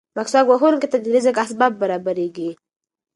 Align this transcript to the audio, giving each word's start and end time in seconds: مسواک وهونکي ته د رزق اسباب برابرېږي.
مسواک 0.15 0.45
وهونکي 0.49 0.87
ته 0.91 0.97
د 0.99 1.05
رزق 1.15 1.35
اسباب 1.43 1.71
برابرېږي. 1.81 2.49